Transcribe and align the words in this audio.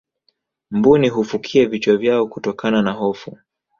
mbuni 0.71 1.09
hufukia 1.09 1.65
vichwa 1.65 1.97
vyao 1.97 2.27
kutokana 2.27 2.81
na 2.81 2.91
hofu 2.91 3.37